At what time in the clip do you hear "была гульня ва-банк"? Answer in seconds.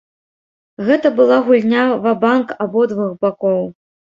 1.19-2.47